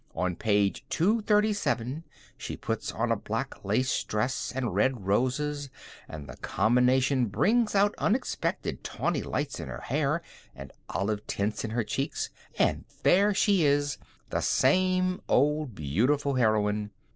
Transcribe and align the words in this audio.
On 0.15 0.35
Page 0.35 0.83
237 0.89 2.03
she 2.35 2.57
puts 2.57 2.91
on 2.91 3.11
a 3.11 3.15
black 3.15 3.63
lace 3.63 4.03
dress 4.03 4.51
and 4.51 4.73
red 4.73 5.05
roses, 5.05 5.69
and 6.09 6.27
the 6.27 6.37
combination 6.37 7.27
brings 7.27 7.75
out 7.75 7.93
unexpected 7.99 8.83
tawny 8.83 9.21
lights 9.21 9.59
in 9.59 9.67
her 9.67 9.81
hair, 9.81 10.23
and 10.55 10.71
olive 10.89 11.27
tints 11.27 11.63
in 11.63 11.69
her 11.69 11.83
cheeks, 11.83 12.31
and 12.57 12.83
there 13.03 13.31
she 13.31 13.63
is, 13.63 13.99
the 14.31 14.41
same 14.41 15.21
old 15.29 15.75
beautiful 15.75 16.33
heroine. 16.33 16.89